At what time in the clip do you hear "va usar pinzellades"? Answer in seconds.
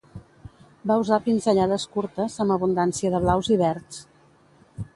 0.91-1.85